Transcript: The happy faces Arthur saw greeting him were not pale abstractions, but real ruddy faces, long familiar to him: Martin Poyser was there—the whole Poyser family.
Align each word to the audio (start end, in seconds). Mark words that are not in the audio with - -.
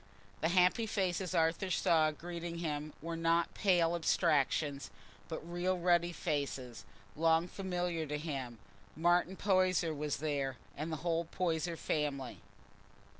The 0.39 0.49
happy 0.49 0.87
faces 0.87 1.35
Arthur 1.35 1.69
saw 1.69 2.09
greeting 2.09 2.57
him 2.57 2.91
were 3.03 3.15
not 3.15 3.53
pale 3.53 3.93
abstractions, 3.93 4.89
but 5.27 5.47
real 5.47 5.77
ruddy 5.77 6.11
faces, 6.11 6.85
long 7.15 7.47
familiar 7.47 8.07
to 8.07 8.17
him: 8.17 8.57
Martin 8.95 9.35
Poyser 9.35 9.93
was 9.93 10.17
there—the 10.17 10.95
whole 10.95 11.25
Poyser 11.25 11.77
family. 11.77 12.41